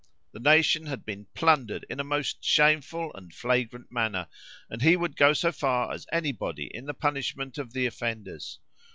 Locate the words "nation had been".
0.39-1.27